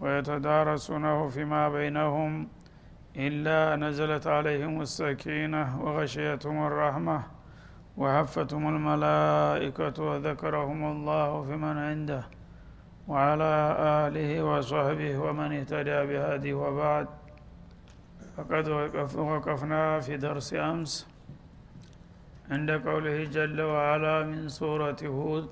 ويتدارسونه 0.00 1.28
فيما 1.28 1.68
بينهم 1.68 2.48
إلا 3.16 3.76
نزلت 3.76 4.26
عليهم 4.26 4.80
السكينة 4.80 5.82
وغشيتهم 5.82 6.66
الرحمة 6.66 7.22
وحفتهم 7.96 8.68
الملائكة 8.68 9.96
وذكرهم 10.02 10.80
الله 10.92 11.42
فيمن 11.42 11.76
عنده 11.88 12.22
وعلى 13.08 13.52
آله 14.04 14.30
وصحبه 14.42 15.18
ومن 15.18 15.52
اهتدى 15.52 15.98
بهذه 16.06 16.52
وبعد. 16.52 17.08
فقد 18.36 18.68
وقفنا 19.16 20.00
في 20.00 20.16
درس 20.16 20.54
أمس 20.54 21.06
عند 22.50 22.70
قوله 22.70 23.24
جل 23.24 23.60
وعلا 23.60 24.22
من 24.22 24.48
سورة 24.48 24.96
هود 25.04 25.48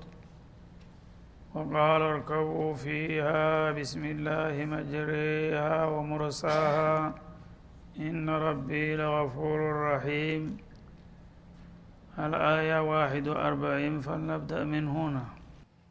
وقال 1.57 2.01
اركبوا 2.01 2.73
فيها 2.73 3.71
بسم 3.71 4.05
الله 4.05 4.65
مجريها 4.65 5.85
ومرساها. 5.85 7.15
إن 7.99 8.29
ربي 8.29 8.95
لغفور 8.95 9.91
رحيم. 9.93 10.57
الآية 12.19 12.81
واحد 12.81 13.27
وأربعين 13.27 14.01
فلنبدأ 14.01 14.63
من 14.63 14.87
هنا. 14.87 15.23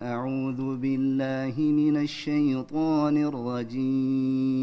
أعوذ 0.02 0.76
بالله 0.76 1.54
من 1.58 1.96
الشيطان 1.96 3.16
الرجيم. 3.16 4.58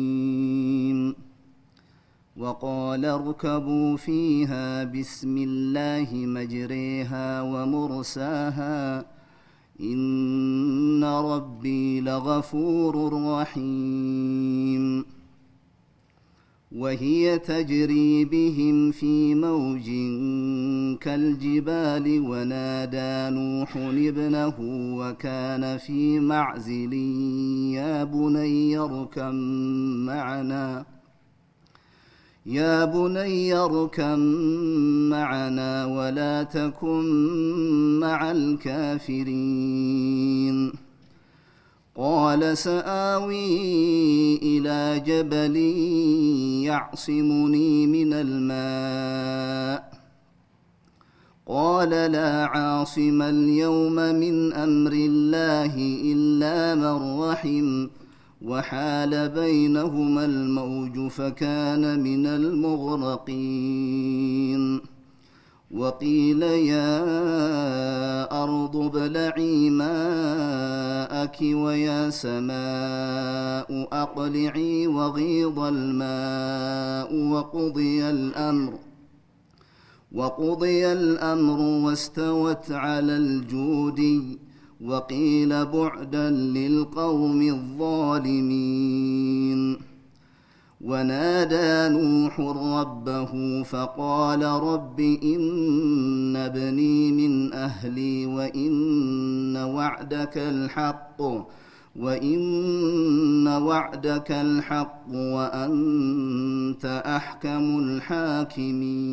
وقال 2.38 3.06
اركبوا 3.06 3.98
فيها 3.98 4.84
بسم 4.84 5.38
الله 5.38 6.10
مجريها 6.14 7.42
ومرساها. 7.42 9.06
إن 9.84 11.04
ربي 11.04 12.02
لغفور 12.02 13.14
رحيم. 13.26 15.06
وهي 16.76 17.40
تجري 17.40 18.26
بهم 18.26 18.92
في 18.92 19.36
موج 19.36 19.86
كالجبال 21.02 22.20
ونادى 22.20 23.36
نوح 23.36 23.78
ابنه 23.78 24.56
وكان 24.98 25.78
في 25.78 26.20
معزل 26.20 26.94
يا 27.74 28.04
بني 28.04 28.78
اركم 28.78 29.36
معنا. 30.06 30.86
يا 32.46 32.86
بني 32.86 33.54
اركم 33.54 34.20
معنا 35.10 35.86
ولا 35.86 36.44
تكن 36.44 37.06
مع 38.00 38.32
الكافرين. 38.32 39.94
قال 41.96 42.58
سآوي 42.58 44.38
إلى 44.38 45.00
جبل 45.08 45.56
يعصمني 46.66 47.88
من 47.88 48.14
الماء. 48.14 49.94
قال 51.48 51.90
لا 51.90 52.46
عاصم 52.46 53.22
اليوم 53.22 53.96
من 53.96 54.54
أمر 54.54 54.92
الله 54.92 55.76
إلا 56.04 56.76
من 56.76 57.20
رحم. 57.20 57.88
وحال 58.44 59.30
بينهما 59.30 60.26
الموج 60.26 61.08
فكان 61.08 62.00
من 62.00 62.26
المغرقين. 62.26 63.74
وقيل 65.72 66.42
يا 66.44 67.04
أرض 68.44 68.76
ابلعي 68.78 69.70
ماءك 69.70 71.38
ويا 71.42 72.10
سماء 72.10 73.88
أقلعي 73.92 74.88
وغيض 74.88 75.60
الماء 75.60 77.16
وقضي 77.32 78.10
الأمر 78.10 78.74
وقضي 80.12 80.92
الأمر 80.92 81.60
واستوت 81.60 82.72
على 82.72 83.18
الجودي. 83.18 84.53
وقيل 84.86 85.66
بعدا 85.66 86.30
للقوم 86.30 87.42
الظالمين. 87.42 89.14
ونادى 90.82 91.96
نوح 91.96 92.40
ربه 92.40 93.64
فقال 93.64 94.44
رب 94.44 95.00
إن 95.00 96.36
ابني 96.36 97.12
من 97.12 97.54
أهلي 97.54 98.26
وإن 98.26 99.58
وعدك 99.58 100.38
الحق 100.38 101.22
وإن 101.96 103.48
وعدك 103.48 104.32
الحق 104.32 105.08
وأنت 105.10 106.86
أحكم 107.06 107.80
الحاكمين. 107.80 109.04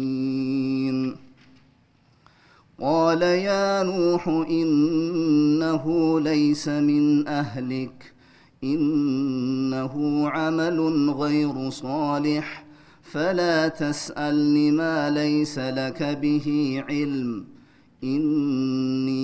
قال 2.80 3.22
يا 3.22 3.82
نوح 3.82 4.28
إنه 4.28 5.84
ليس 6.20 6.68
من 6.68 7.28
أهلك 7.28 8.12
إنه 8.64 10.28
عمل 10.28 11.10
غير 11.10 11.70
صالح 11.70 12.64
فلا 13.02 13.68
تسألني 13.68 14.70
ما 14.70 15.10
ليس 15.10 15.58
لك 15.58 16.02
به 16.02 16.82
علم 16.88 17.44
إني 18.04 19.20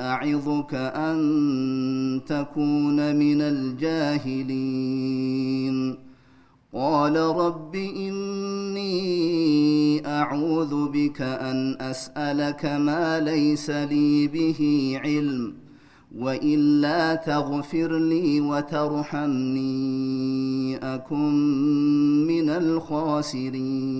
أعظك 0.00 0.74
أن 0.74 2.20
تكون 2.26 3.16
من 3.16 3.40
الجاهلين. 3.40 4.80
قال 6.74 7.16
رب 7.16 7.74
إني 7.74 8.90
أعوذ 10.06 10.88
بك 10.88 11.22
أن 11.22 11.76
أسألك 11.80 12.64
ما 12.64 13.20
ليس 13.20 13.70
لي 13.70 14.26
به 14.26 15.00
علم 15.04 15.54
وإلا 16.18 17.14
تغفر 17.14 17.98
لي 17.98 18.40
وترحمني 18.40 19.76
أكن 20.76 21.34
من 22.26 22.50
الخاسرين. 22.50 23.90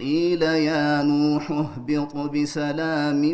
قيل 0.00 0.42
يا 0.42 1.02
نوح 1.02 1.50
اهبط 1.50 2.16
بسلام 2.16 3.24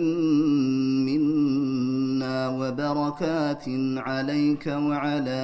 وبركات 2.63 3.65
عليك 3.97 4.67
وعلى 4.67 5.43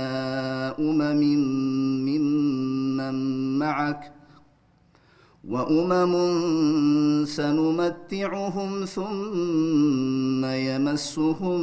أمم 0.79 1.23
ممن 2.09 3.15
معك 3.59 4.13
وأمم 5.49 6.15
سنمتعهم 7.25 8.85
ثم 8.85 10.45
يمسهم 10.45 11.61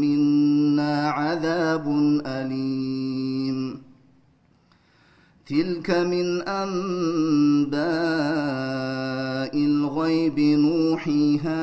منا 0.00 1.10
عذاب 1.10 1.86
أليم. 2.26 3.82
تلك 5.46 5.90
من 5.90 6.42
أنباء 6.48 7.82
الغيب 9.56 10.40
نوحيها 10.40 11.62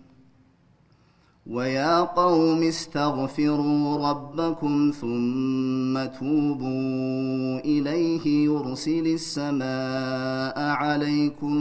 ويا 1.51 1.99
قوم 2.01 2.63
استغفروا 2.63 4.09
ربكم 4.09 4.91
ثم 5.01 6.05
توبوا 6.19 7.59
إليه 7.59 8.45
يرسل 8.45 9.07
السماء 9.07 10.59
عليكم 10.59 11.55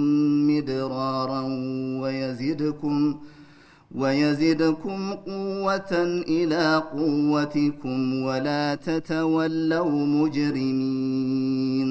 مدرارا 0.51 1.43
ويزدكم 2.01 3.15
ويزدكم 3.95 5.13
قوة 5.13 5.93
إلى 6.29 6.83
قوتكم 6.93 8.23
ولا 8.23 8.75
تتولوا 8.75 10.07
مجرمين 10.07 11.91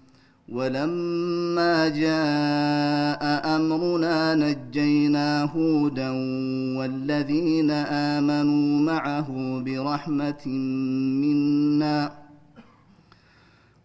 ولما 0.51 1.87
جاء 1.87 3.55
أمرنا 3.55 4.35
نجينا 4.35 5.43
هودا 5.43 6.09
والذين 6.77 7.71
آمنوا 7.71 8.79
معه 8.79 9.59
برحمة 9.65 10.47
منا. 11.21 12.11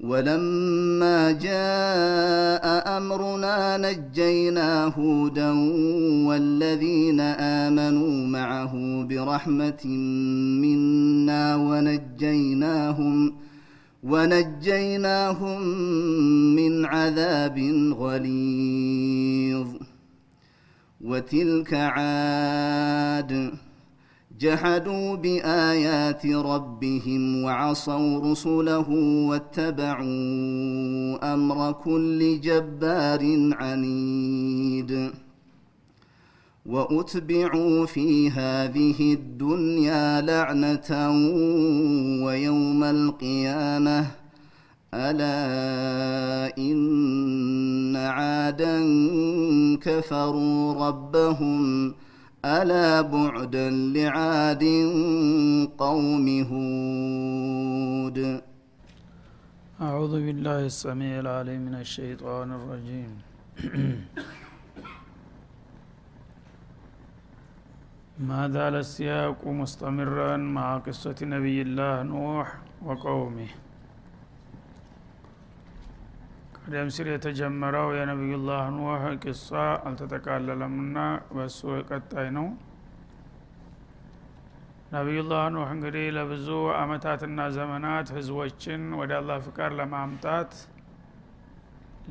ولما 0.01 1.33
جاء 1.33 2.97
أمرنا 2.99 3.77
نجينا 3.77 4.85
هودا 4.85 5.51
والذين 6.27 7.21
آمنوا 7.21 8.27
معه 8.27 9.05
برحمة 9.09 9.87
منا 10.63 11.57
ونجيناهم 11.57 13.45
ونجيناهم 14.06 15.62
من 16.56 16.87
عذاب 16.87 17.58
غليظ. 17.99 19.67
وتلك 21.00 21.75
عاد 21.75 23.53
جحدوا 24.41 25.17
بآيات 25.17 26.26
ربهم 26.26 27.43
وعصوا 27.43 28.31
رسله 28.31 28.91
واتبعوا 29.29 30.05
أمر 31.34 31.72
كل 31.72 32.41
جبار 32.41 33.53
عنيد. 33.53 35.10
وأتبعوا 36.69 37.87
في 37.87 38.31
هذه 38.31 39.15
الدنيا 39.15 40.20
لعنة 40.20 41.11
ويوم 42.25 42.85
القيامة. 42.85 44.06
ألا 44.94 46.58
إن 46.58 47.96
عادا 47.96 48.79
كفروا 49.81 50.89
ربهم. 50.89 51.94
ألا 52.44 53.01
بعدا 53.01 53.70
لعاد 53.70 54.65
قوم 55.79 56.27
هود. 56.51 58.41
أعوذ 59.81 60.13
بالله 60.13 60.67
السميع 60.67 61.20
العليم 61.20 61.61
من 61.61 61.75
الشيطان 61.75 62.53
الرجيم. 62.53 63.11
ما 68.19 68.42
زال 68.47 68.76
السياق 68.76 69.42
مستمرا 69.61 70.38
مع 70.56 70.68
قصة 70.78 71.19
نبي 71.35 71.57
الله 71.61 71.94
نوح 72.11 72.47
وقومه 72.88 73.52
ቀደም 76.64 76.90
ሲል 76.95 77.07
የተጀመረው 77.11 77.88
የነቢዩላህ 77.97 78.64
ኑህ 78.76 79.04
ቂሳ 79.23 79.50
አልተጠቃለለምና 79.88 80.97
በሱ 81.35 81.59
ቀጣይ 81.90 82.28
ነው 82.38 82.45
ነቢዩላህ 84.95 85.44
ኑህ 85.56 85.69
እንግዲህ 85.76 86.06
ለብዙ 86.18 86.47
አመታትና 86.81 87.40
ዘመናት 87.57 88.07
ህዝቦችን 88.18 88.83
ወደ 89.00 89.11
አላህ 89.21 89.38
ፍቃድ 89.47 89.73
ለማምጣት 89.80 90.54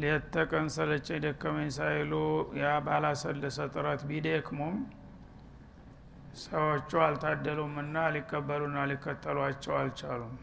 ሌት 0.02 0.26
ተቀን 0.36 0.68
ሰለቸኝ 0.76 1.20
ደከመኝ 1.26 1.70
ሳይሉ 1.78 2.12
ያ 2.62 2.72
ባላሰለሰ 2.88 3.58
ጥረት 3.74 4.02
ቢደክሙም 4.10 4.76
ሰዎቹ 6.41 6.91
አልታደሉምና 7.03 7.97
ሊቀበሉና 8.15 8.77
ሊከተሏቸው 8.91 9.73
አልቻሉም። 9.79 10.33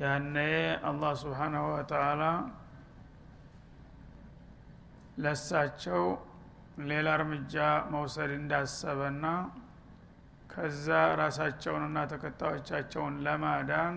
ያነ 0.00 0.36
አላህ 0.88 1.12
ስብሓናሁ 1.22 1.64
ወተአላ 1.72 2.22
ለሳቸው 5.18 6.02
ሌላ 6.88 7.08
እርምጃ 7.18 7.54
መውሰድ 7.92 8.30
እንዳሰበና 8.36 9.26
ከዛ 10.50 10.88
ራሳቸውንና 11.20 11.98
ተከታዮቻቸውን 12.12 13.14
ለማዳን 13.26 13.96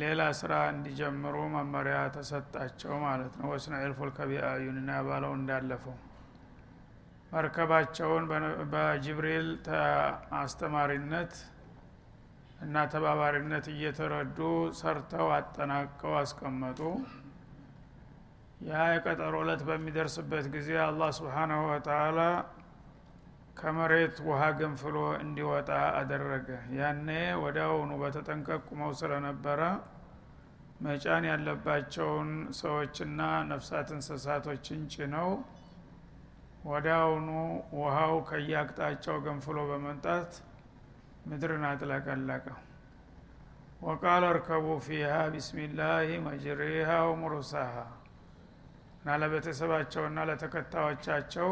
ሌላ 0.00 0.22
ስራ 0.38 0.52
እንዲጀምሩ 0.72 1.36
መመሪያ 1.54 1.98
ተሰጣቸው 2.14 2.94
ማለት 3.04 3.34
ነው። 3.40 3.48
ወስነዒል 3.52 3.92
ፉልከ 3.98 4.18
ቢአዩንና 4.30 4.90
ያባለው 4.98 5.32
እንዳለፈው 5.38 5.96
መርከባቸውን 7.32 8.24
በጅብሪል 8.72 9.48
አስተማሪነት 10.40 11.34
እና 12.64 12.82
ተባባሪነት 12.92 13.66
እየተረዱ 13.72 14.38
ሰርተው 14.80 15.28
አጠናቀው 15.36 16.12
አስቀመጡ። 16.20 16.80
ያ 18.62 18.82
የቀጠሮ 18.92 19.34
ዕለት 19.44 19.62
በሚደርስበት 19.68 20.44
ጊዜ 20.54 20.68
አላህ 20.84 21.08
ስብሓናሁ 21.18 21.62
ወተአላ 21.70 22.20
ከመሬት 23.56 24.16
ውሃ 24.28 24.42
ገንፍሎ 24.60 24.96
እንዲወጣ 25.22 25.70
አደረገ። 25.98 26.48
ያኔ 26.78 27.08
ወዲያውኑ 27.42 27.90
በተጠንቀቅ 28.02 28.60
ቁመው 28.68 28.92
ስለነበረ 29.00 29.60
መጫን 30.84 31.24
ያለባቸውን 31.30 32.30
ሰዎችና 32.60 33.18
ነፍሳት 33.50 33.90
እንስሳቶችን 33.96 34.80
ጭነው 34.94 35.28
ወዲያውኑ 36.64 37.28
ውሃው 37.78 38.14
ከየአቅጣጫው 38.28 39.16
ገንፍሎ 39.24 39.58
በመምጣት 39.70 40.32
ምድርን 41.28 41.64
አጥለቀለቀ 41.68 42.46
ወቃል 43.82 44.24
እርከቡ 44.28 44.66
ፊሃ 44.86 45.12
ቢስሚላህ 45.32 45.94
መጅሪሃ 46.26 46.90
ወሙሩሳሃ 47.08 47.74
እና 48.96 49.16
ለቤተሰባቸውና 49.20 50.18
ለተከታዮቻቸው 50.28 51.50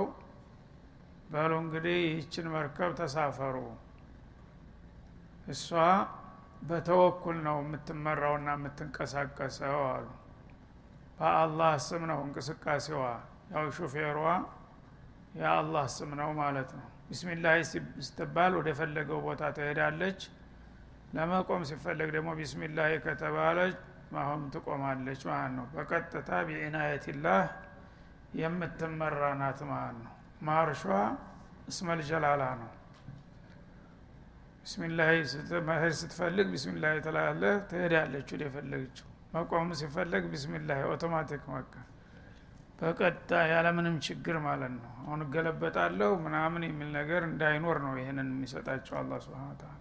በሉ 1.30 1.52
እንግዲህ 1.62 1.96
ይህችን 2.04 2.46
መርከብ 2.54 2.92
ተሳፈሩ። 3.00 3.56
እሷ 5.46 5.68
በተወኩል 6.62 7.36
ነው 7.46 7.58
የምትመራውና 7.62 8.48
የምትንቀሳቀሰው 8.56 9.78
አሉ። 9.90 10.06
በአላህ 11.18 11.72
ስም 11.86 12.02
ነው 12.10 12.20
እንቅስቃሴዋ። 12.26 13.04
ያው 13.52 13.66
ሹፌሯ 13.76 14.18
የአላህ 15.34 15.84
ስም 15.94 16.10
ነው 16.20 16.30
ማለት 16.38 16.70
ነው። 16.78 16.86
ቢስሚላህ 17.08 17.54
ስትባል 18.06 18.52
ወደ 18.58 18.68
ፈለገው 18.78 19.18
ቦታ 19.26 19.42
ትሄዳለች። 19.56 20.20
ለመቆም 21.14 21.62
ሲፈለግ 21.68 22.08
ደግሞ 22.16 22.30
ቢስሚላህ 22.38 22.90
ከተባለች 23.06 23.76
አሁን 24.20 24.42
ትቆማለች 24.54 25.20
ማለት 25.30 25.52
ነው። 25.58 25.66
በቀጥታ 25.74 26.30
ቢዒናየትላህ 26.48 27.42
የምትመራ 28.34 29.22
ናት 29.40 29.60
ማለት 29.70 29.98
ነው። 30.04 30.12
ማርሿ 30.42 30.82
እስመል 31.68 32.00
ጀላላ 32.08 32.42
ነው። 32.60 32.70
ቢስሚላህ 34.62 35.08
መሄድ 35.68 35.94
ስትፈልግ 36.00 36.46
ቢስሚላህ 36.54 36.98
ትላለህ 37.06 37.54
ትሄዳለች 37.70 38.28
ወደ 38.34 38.42
የፈለገችው 38.48 39.06
መቆም 39.34 39.68
ሲፈለግ 39.80 40.24
ቢስሚላህ 40.32 40.78
ኦቶማቲክ 40.92 41.42
መካ 41.52 41.72
በቀጥታ 42.80 43.30
ያለምንም 43.50 43.96
ችግር 44.06 44.36
ማለት 44.44 44.72
ነው። 44.76 44.90
አሁን 45.00 45.20
እገለበጣለሁ 45.24 46.10
ምናምን 46.24 46.62
የሚል 46.66 46.90
ነገር 46.96 47.22
እንዳይኖር 47.28 47.78
ነው 47.84 47.94
ይህንን 48.00 48.28
የሚሰጣቸው 48.34 48.94
አላ 49.00 49.18
ስብን 49.24 49.54
ታላ 49.60 49.76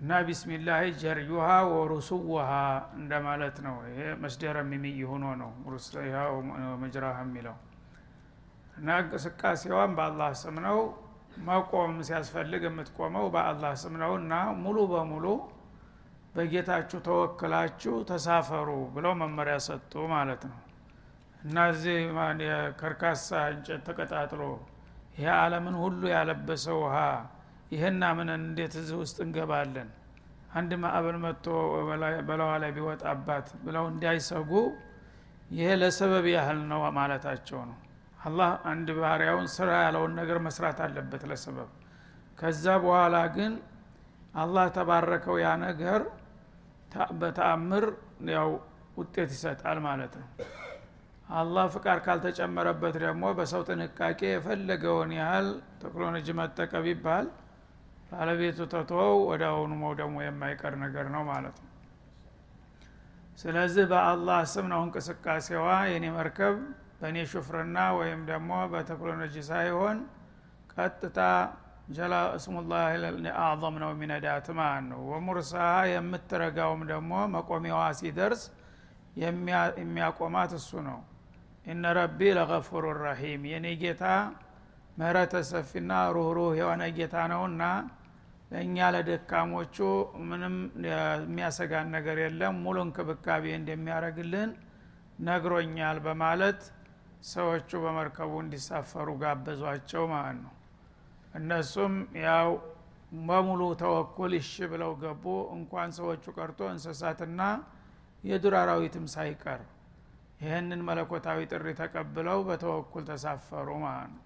እና 0.00 0.18
ቢስሚላህ 0.26 0.82
ጀርዩሃ 1.00 1.48
ወሩሱውሃ 1.70 2.50
እንደማለት 2.98 3.56
ነው። 3.66 3.74
ይሄ 3.88 3.98
መስደረ 4.22 4.56
ሚሚይ 4.70 5.00
ሆኖ 5.10 5.24
ነው 5.42 5.50
ሩስሃ 5.72 6.14
መጅራሃ 6.82 7.18
የሚለው። 7.26 7.56
እና 8.76 8.88
እንቅስቃሴዋን 9.02 9.92
በአላህ 9.98 10.30
ስም 10.42 10.56
ነው። 10.66 10.78
መቆም 11.48 11.92
ሲያስፈልግ 12.06 12.62
የምትቆመው 12.66 13.26
በአላህ 13.34 13.74
ስም 13.82 13.94
ነው። 14.02 14.12
እና 14.22 14.32
ሙሉ 14.62 14.78
በሙሉ 14.92 15.26
በጌታችሁ 16.34 16.98
ተወክላችሁ 17.06 17.94
ተሳፈሩ 18.08 18.68
ብለው 18.96 19.14
መመሪያ 19.20 19.56
ሰጡ 19.66 19.92
ማለት 20.12 20.42
ነው 20.50 20.58
እና 21.44 21.56
እዚህ 21.72 21.98
የከርካሳ 22.46 23.28
እንጨት 23.52 23.82
ተቀጣጥሎ 23.88 24.42
ይሄ 25.14 25.28
አለምን 25.36 25.76
ሁሉ 25.82 26.02
ያለበሰ 26.14 26.66
ውሃ 26.80 26.96
ይህና 27.72 28.02
ምን 28.18 28.28
እንዴት 28.36 28.74
እዚህ 28.80 28.96
ውስጥ 29.02 29.16
እንገባለን? 29.24 29.88
አንድ 30.52 30.70
ማዕበል 30.82 31.16
መጥቶ 31.24 31.46
በለዋ 32.28 32.50
ላይ 32.62 32.70
ቢወጣባት 32.76 33.48
ብለው 33.64 33.84
እንዳይሰጉ 33.92 34.52
ይሄ 35.52 35.68
ለሰበብ 35.82 36.26
ያህል 36.34 36.60
ነው 36.70 36.80
ማለታቸው 36.98 37.60
ነው። 37.70 37.76
አላህ 38.20 38.50
አንድ 38.70 38.88
ባህሪያውን 38.98 39.46
ስራ 39.56 39.68
ያለውን 39.84 40.12
ነገር 40.20 40.38
መስራት 40.46 40.78
አለበት 40.86 41.22
ለሰበብ። 41.30 41.70
ከዛ 42.38 42.64
በኋላ 42.84 43.16
ግን 43.36 43.52
አላህ 44.34 44.66
ተባረከው 44.76 45.36
ያ 45.44 45.50
ነገር 45.64 46.00
በተአምር 47.20 47.84
ያው 48.34 48.50
ውጤት 48.98 49.30
ይሰጣል 49.36 49.78
ማለት 49.86 50.14
ነው 50.20 50.28
አላህ 51.30 51.64
ፍቃድ 51.72 51.98
ካልተጨመረበት 52.04 52.94
ደግሞ 53.02 53.24
በሰው 53.38 53.62
ጥንቃቄ 53.68 54.20
የፈለገውን 54.28 55.10
ያህል 55.18 55.48
ቴክኖሎጂ 55.82 56.28
መጠቀም 56.38 56.86
ይባል። 56.90 57.26
ባለቤቱ 58.10 58.58
ተተወው 58.72 59.14
ወደ 59.28 59.42
አሁኑ 59.50 59.72
መውደሙ 59.82 60.14
የማይቀር 60.24 60.74
ነገር 60.82 61.06
ነው 61.14 61.22
ማለት 61.28 61.56
ነው። 61.60 61.68
ስለዚህ 63.38 63.84
በአላህ 63.92 64.40
ስም 64.52 64.66
ነው 64.72 64.80
እንቅስቃሴዋ 64.86 65.66
የኔ 65.92 66.06
መርከብ 66.16 66.56
በእኔ 67.00 67.18
ሹፍርና 67.32 67.78
ወይም 67.98 68.20
ደግሞ 68.30 68.50
በቴክኖሎጂ 68.72 69.34
ሳይሆን 69.50 69.98
ቀጥታ 70.74 71.20
ጀላ 71.90 72.14
እስሙላህ 72.36 72.82
አዕظም 73.44 73.76
ነው 73.82 73.90
የሚነዳት 73.94 74.48
ማለት 74.58 74.84
ነው። 74.90 75.00
ወሙርሳሃ 75.10 75.70
የምትረጋውም 75.92 76.82
ደግሞ 76.92 77.12
መቆሚያዋ 77.34 77.84
ሲደርስ 78.00 78.42
የሚያቆማት 79.78 80.52
እሱ 80.58 80.70
ነው 80.88 80.98
ኢነ 81.64 81.84
ረቢ 81.98 82.20
ለገፉሩ 82.36 82.84
ረሒም 83.00 83.42
የኔ 83.50 83.66
ጌታ 83.82 84.04
ምህረተ 84.96 85.34
ሰፊና 85.50 85.92
ሩህሩህ 86.14 86.52
የሆነ 86.60 86.82
ጌታ 86.96 87.16
ነውና 87.32 87.62
ለእኛ 88.50 88.76
ለደካሞቹ 88.94 89.76
ምንም 90.28 90.54
የሚያሰጋን 90.86 91.88
ነገር 91.96 92.16
የለም 92.22 92.54
ሙሉ 92.64 92.76
እንክብካቤ 92.86 93.44
እንደሚያደረግልን 93.58 94.50
ነግሮኛል 95.26 95.98
በማለት 96.06 96.60
ሰዎቹ 97.30 97.70
በመርከቡ 97.84 98.32
እንዲሳፈሩ 98.44 99.08
ጋበዟቸው 99.22 100.04
ማለት 100.12 100.38
ነው። 100.44 100.54
እነሱም 101.34 101.94
ያው 102.24 102.48
በሙሉ 103.26 103.62
ተወኩል 103.82 104.32
እሺ 104.38 104.52
ብለው 104.72 104.92
ገቡ። 105.02 105.24
እንኳን 105.56 105.90
ሰዎቹ 105.98 106.24
ቀርቶ 106.38 106.60
እንስሳትና 106.74 107.40
የዱር 108.24 108.54
አራዊትም 108.62 109.06
ሳይቀር 109.14 109.60
ይህንን 110.40 110.80
መለኮታዊ 110.88 111.40
ጥሪ 111.50 111.66
ተቀብለው 111.80 112.38
በተወኩል 112.48 113.02
ተሳፈሩ 113.10 113.68
ማለት 113.84 114.12
ነው። 114.12 114.24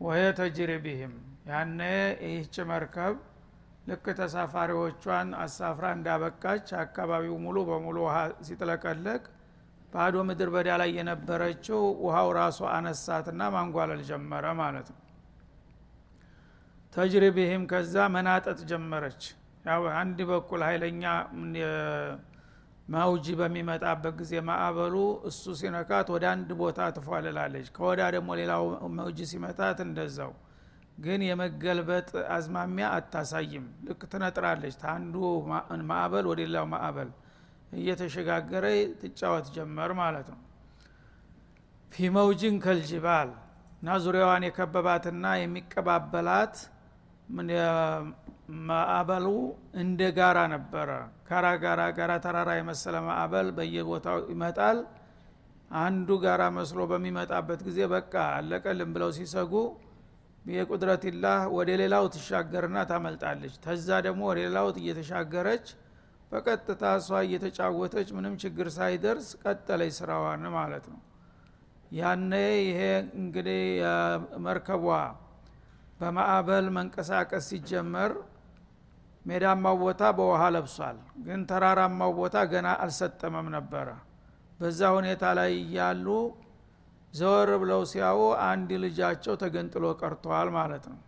ወየ 0.00 0.24
ተጅሪ 0.38 0.72
ቢህም 0.84 1.14
ያነ 1.48 1.80
ይህች 2.26 2.56
መርከብ 2.70 3.14
ልክ 3.88 4.06
ተሳፋሪዎቿን 4.18 5.28
አሳፍራ 5.42 5.86
እንዳበቃች 5.96 6.68
አካባቢው 6.80 7.34
ሙሉ 7.44 7.56
በሙሉ 7.68 7.96
ውሃ 8.06 8.16
ሲጥለቀለቅ 8.46 9.22
ባዶ 9.92 10.16
ምድር 10.28 10.48
በዳ 10.54 10.70
ላይ 10.80 10.90
የነበረችው 10.96 11.80
ውሃው 12.04 12.28
ራሱ 12.38 12.58
አነሳትና 12.72 13.42
ማንጓለል 13.54 14.00
ጀመረ 14.08 14.46
ማለት 14.60 14.88
ነው። 14.92 15.00
ተጅሪ 16.92 17.24
ቢህም 17.36 17.62
ከዛ 17.70 17.94
መናጠጥ 18.14 18.58
ጀመረች። 18.70 19.22
ያው 19.64 19.82
አንድ 20.00 20.18
በኩል 20.30 20.60
ሀይለኛ 20.66 21.04
ማውጂ 22.86 23.26
በሚመጣበት 23.38 24.14
ጊዜ 24.20 24.32
ማዕበሉ 24.48 24.96
እሱ 25.28 25.54
ሲነካት 25.60 26.08
ወደ 26.14 26.24
አንድ 26.32 26.50
ቦታ 26.60 26.88
ትፏልላለች። 26.96 27.68
ከወዳ 27.76 28.00
ደግሞ 28.14 28.28
ሌላው 28.40 28.64
መውጂ 28.98 29.18
ሲመታት 29.30 29.78
እንደዛው። 29.86 30.32
ግን 30.98 31.20
የመገልበጥ 31.26 32.10
አዝማሚያ 32.34 32.86
አታሳይም። 32.98 33.64
ልክ 33.86 34.02
ትነጥራለች። 34.12 34.76
ታንዱ 34.82 35.14
ማዕበል 35.90 36.26
ወደ 36.30 36.40
ሌላው 36.44 36.66
ማዕበል 36.74 37.10
እየተሸጋገረ 37.78 38.66
ትጫወት 39.00 39.46
ጀመር 39.56 39.90
ማለት 40.00 40.28
ነው። 40.34 40.40
ፊ 41.92 42.08
መውጅን 42.16 42.56
ከልጅባል። 42.64 43.28
እና 43.80 43.96
ዙሪያዋን 44.04 44.44
የከበባትና 44.46 45.24
የሚቀባበላት 45.40 46.54
ማዕበሉ 48.68 49.26
እንደ 49.76 50.00
ጋራ 50.18 50.38
ነበረ 50.52 50.90
ጋራ 51.26 51.46
ጋራ 51.62 51.80
ጋራ 51.96 52.12
ተራራ 52.24 52.50
የመሰለ 52.56 52.96
ማዕበል 53.06 53.48
በየቦታው 53.56 54.18
ይመጣል። 54.32 54.78
አንዱ 55.78 56.08
ጋራ 56.24 56.42
መስሎ 56.56 56.80
በሚመጣበት 56.90 57.60
ጊዜ 57.68 57.78
በቃ 57.92 58.12
አለቀልም 58.34 58.90
ብለው 58.94 59.10
ሲሰጉ 59.16 59.52
የቁድረትላህ 60.50 61.40
ወደ 61.56 61.70
ሌላው 61.80 62.04
ትሻገርና 62.14 62.78
ታመልጣለች። 62.90 63.54
ተዛ 63.64 63.88
ደግሞ 64.06 64.22
ወደ 64.30 64.38
ሌላው 64.46 64.68
እየተሻገረች 64.82 65.66
በቀጥታ 66.32 66.84
እሷ 67.00 67.18
እየተጫወተች 67.26 68.08
ምንም 68.16 68.34
ችግር 68.42 68.68
ሳይደርስ 68.76 69.28
ቀጠለች 69.42 69.92
ስራዋን 69.98 70.44
ማለት 70.56 70.86
ነው። 70.92 71.00
ያነ 71.92 72.32
ይሄ 72.60 72.80
እንግዲህ 73.20 73.60
መርከቧ 74.46 74.84
በማዕበል 76.00 76.66
መንቀሳቀስ 76.76 77.44
ሲጀመር 77.50 78.12
ሜዳማው 79.26 79.76
ቦታ 79.82 80.02
በውሃ 80.16 80.42
ለብሷል 80.54 80.98
ግን 81.26 81.40
ተራራማው 81.50 82.10
ቦታ 82.18 82.36
ገና 82.52 82.68
አልሰጠመም 82.82 83.46
ነበረ። 83.56 83.88
በዛ 84.60 84.80
ሁኔታ 84.96 85.24
ላይ 85.38 85.50
እያሉ 85.62 86.06
ዘወር 87.14 87.50
ብለው 87.62 87.82
ሲያው 87.90 88.20
አንድ 88.46 88.70
ልጃቸው 88.84 89.34
ተገንጥሎ 89.42 89.84
ቀርተዋል 90.00 90.48
ማለት 90.58 90.84
ነው። 90.92 91.00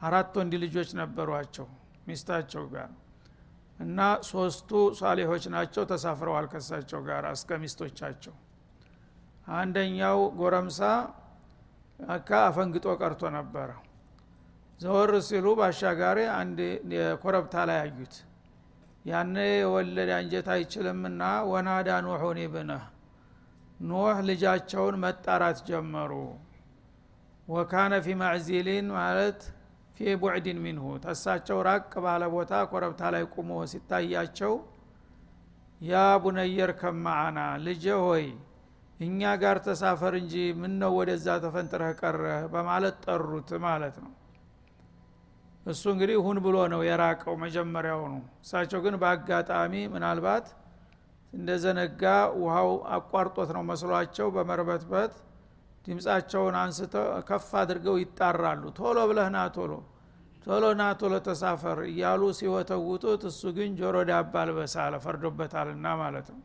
አራት 0.00 0.34
ወንድ 0.40 0.54
ልጆች 0.64 0.90
ነበሯቸው 1.00 1.66
ሚስታቸው 2.08 2.64
ጋር 2.74 2.90
እና 3.78 3.98
ሶስቱ 4.30 4.70
ሳሌሆች 4.98 5.44
ናቸው 5.54 5.82
ተሳፍረዋል 5.90 6.46
ከሳቸው 6.52 7.00
ጋር 7.08 7.24
እስከ 7.32 7.58
ሚስቶቻቸው። 7.62 8.34
አንደኛው 9.54 10.18
ጎረምሳ 10.40 10.80
አካ 12.00 12.30
አፈንግጦ 12.48 12.86
ቀርቶ 13.00 13.22
ነበረ 13.36 13.70
ዘወር 14.80 15.10
ሲሉ 15.26 15.46
ባሻጋሪ 15.58 16.18
አንድ 16.36 16.58
የኮረብታ 16.94 17.54
ላይ 17.68 17.78
አዩት። 17.82 18.14
ያነ 19.04 19.34
የወለደ 19.52 20.10
አንጀት 20.18 20.48
አይችልምና 20.54 21.22
ወናዳ 21.50 21.88
ኑሑን 22.06 22.38
ብነህ 22.54 22.84
ኖህ 23.80 24.18
ልጃቸውን 24.28 24.96
መጣራት 25.04 25.58
ጀመሩ። 25.68 26.12
ወካነ 27.48 27.92
ፊ 28.04 28.16
ማዕዚሊን 28.20 28.88
ማለት 28.96 29.40
ፊ 29.96 30.14
ቡዕድን 30.22 30.58
ሚንሁ። 30.64 30.84
ተሳቸው 31.04 31.58
ራቅ 31.68 31.92
ባለ 32.04 32.22
ቦታ 32.34 32.52
ኮረብታ 32.70 33.02
ላይ 33.14 33.24
ቁሞ 33.34 33.50
ሲታያቸው 33.72 34.54
ያ 35.80 35.94
ቡነየር 36.22 36.72
ከማዓና 36.80 37.38
ልጄ 37.66 37.84
ሆይ 38.04 38.24
እኛ 39.00 39.20
ጋር 39.42 39.58
ተሳፈር 39.66 40.14
እንጂ 40.20 40.34
ምን 40.60 40.72
ነው 40.80 40.92
ወደዛ 40.98 41.26
ተፈንጥረህ 41.44 41.92
ቀረህ? 42.00 42.40
በማለት 42.52 42.96
ጠሩት 43.06 43.50
ማለት 43.66 43.96
ነው 44.04 44.10
እሱ 45.66 45.82
እንግዲህ 45.92 46.16
ሁን 46.24 46.36
ብሎ 46.44 46.56
ነው 46.72 46.80
የራቀው 46.86 47.34
መጀመሪያውኑ። 47.42 48.12
እሳቸው 48.44 48.80
ግን 48.84 48.94
በአጋጣሚ 49.02 49.72
ምናልባት 49.94 50.46
እንደዘነጋ 51.32 52.02
ውሃው 52.40 52.70
አቋርጦት 52.96 53.50
ነው 53.56 53.62
መስሏቸው 53.68 54.28
በመርበትበት 54.36 55.12
ድምፃቸውን 55.84 56.54
አንስተው 56.62 57.06
ከፍ 57.28 57.50
አድርገው 57.60 57.96
ይጣራሉ። 58.02 58.62
ቶሎ 58.78 58.98
ብለህ 59.10 59.28
ና 59.36 59.40
ቶሎ 59.56 59.72
ቶሎ 60.44 60.64
ና 60.74 60.84
ቶሎ 61.00 61.14
ተሳፈር 61.26 61.78
እያሉ 61.88 62.22
ሲወተውቱት 62.38 63.22
እሱ 63.30 63.42
ግን 63.56 63.70
ጆሮ 63.80 63.96
ዳባ 64.10 64.34
አልበሳለ 64.42 64.94
ፈርዶበታልና 65.04 65.86
ማለት 66.02 66.28
ነው። 66.34 66.42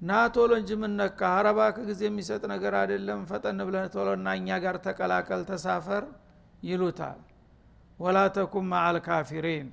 ና 0.00 0.20
ቶሎ 0.34 0.50
እንጂ 0.60 0.70
ምነካ 0.82 1.20
ሀረባ 1.34 1.60
ከጊዜ 1.76 2.02
የሚሰጥ 2.08 2.42
ነገር 2.52 2.74
አይደለም። 2.80 3.20
ፈጠን 3.30 3.58
ብለህ 3.68 3.86
ቶሎ 3.94 4.08
እና 4.18 4.28
እኛ 4.40 4.58
ጋር 4.64 4.76
ተቀላቀል 4.86 5.42
ተሳፈር 5.50 6.04
ይሉታል 6.62 7.18
ወላ 8.00 8.18
ተኩም 8.36 8.66
ማአል 8.72 8.96
ካፊሪን። 9.06 9.68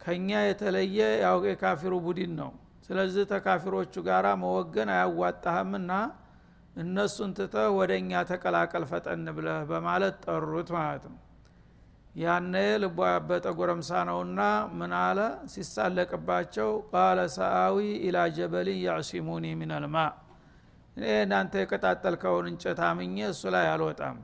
ከእኛ 0.00 0.30
የተለየ 0.44 0.98
ያው 1.24 1.38
የካፊሩ 1.48 1.94
ቡድን 2.04 2.32
ነው። 2.40 2.50
ስለዚህ 2.86 3.24
ተካፊሮቹ 3.32 3.94
ጋራ 4.06 4.26
መወገን 4.42 4.90
አያዋጣህምና 4.94 5.90
እነሱን 6.76 7.30
ትተህ 7.38 7.68
ወደ 7.78 7.92
እኛ 8.00 8.20
ተቀላቀል 8.30 8.84
ፈጠን 8.90 9.26
ብለህ 9.36 9.58
በማለት 9.70 10.14
ጠሩት 10.24 10.68
ማለት 10.76 11.04
ነው። 11.10 11.18
ያነ 12.14 12.54
ልቦ 12.82 12.98
ያበጠ 13.10 13.46
ጎረምሳ 13.58 13.90
ነውና 14.08 14.40
ምን 14.78 14.92
አለ? 15.00 15.18
ሲሳለቅባቸው 15.52 16.70
ቃለ 16.92 17.18
ሰአዊ 17.36 17.76
ኢላ 18.06 18.18
ጀበል 18.36 18.68
ያዕሲሙኒ 18.86 19.44
ሚነልማ 19.60 19.96
እኔ 20.96 21.04
እናንተ 21.24 21.52
የቀጣጠልከውን 21.62 22.46
እንጨት 22.50 22.80
አምኜ 22.86 23.16
እሱ 23.32 23.42
ላይ 23.54 23.66
አልወጣም 23.72 24.16